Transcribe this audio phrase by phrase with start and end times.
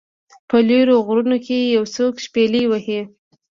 [0.49, 3.01] په لیرو غرونو کې یو څوک شپیلۍ وهي